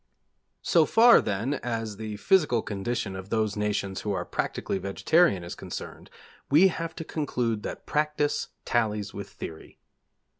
So 0.63 0.87
far, 0.87 1.21
then, 1.21 1.53
as 1.61 1.97
the 1.97 2.17
physical 2.17 2.63
condition 2.63 3.15
of 3.15 3.29
those 3.29 3.55
nations 3.55 4.01
who 4.01 4.13
are 4.13 4.25
practically 4.25 4.79
vegetarian 4.79 5.43
is 5.43 5.53
concerned, 5.53 6.09
we 6.49 6.69
have 6.69 6.95
to 6.95 7.03
conclude 7.03 7.61
that 7.61 7.85
practice 7.85 8.47
tallies 8.65 9.13
with 9.13 9.29
theory. 9.29 9.77